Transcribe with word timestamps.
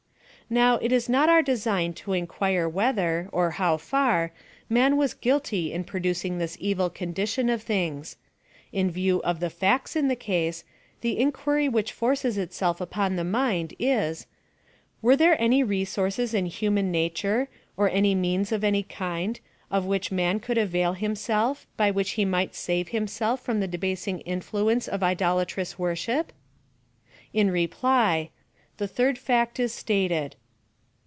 Now, 0.49 0.75
it 0.79 0.91
is 0.91 1.07
not 1.07 1.29
our 1.29 1.41
design 1.41 1.93
to 1.93 2.11
inquire 2.11 2.69
wliether, 2.69 3.29
o/ 3.31 3.51
how 3.51 3.77
far, 3.77 4.33
man 4.67 4.97
was 4.97 5.13
guilty 5.13 5.71
in 5.71 5.85
producing 5.85 6.39
this 6.39 6.57
evil 6.59 6.89
con 6.89 7.13
dition 7.13 7.49
of 7.49 7.63
things. 7.63 8.17
In 8.73 8.91
t 8.91 8.99
iew 9.07 9.21
of 9.21 9.39
the 9.39 9.49
facts 9.49 9.95
in 9.95 10.09
the 10.09 10.15
case., 10.17 10.65
the 10.99 11.17
inquiry 11.17 11.69
which 11.69 11.93
forces 11.93 12.37
itsflf 12.37 12.81
upon 12.81 13.15
the 13.15 13.23
mind 13.23 13.71
*s 13.79 13.79
PLAK 13.79 13.79
OF 13.79 13.87
SALVATIO]^. 14.17 14.25
45 15.01 15.03
Were 15.03 15.15
there 15.15 15.41
any 15.41 15.63
resources 15.63 16.33
in 16.33 16.47
human 16.47 16.91
nature; 16.91 17.47
or 17.77 17.89
anj 17.89 18.17
means 18.17 18.51
of 18.51 18.65
any 18.65 18.83
kind, 18.83 19.39
of 19.71 19.85
which 19.85 20.11
man 20.11 20.41
could 20.41 20.57
avail 20.57 20.91
him 20.91 21.15
self, 21.15 21.65
by 21.77 21.91
which 21.91 22.11
he 22.19 22.25
might 22.25 22.55
save 22.55 22.89
himself 22.89 23.39
from 23.39 23.61
the 23.61 23.69
de 23.69 23.77
basing 23.77 24.19
influence 24.21 24.89
of 24.89 25.01
idolatrous 25.01 25.79
worship? 25.79 26.33
In 27.31 27.49
reply, 27.49 28.31
THE 28.79 28.89
THIRD 28.89 29.17
FACT 29.17 29.57
IS 29.57 29.73
STATED. 29.73 30.35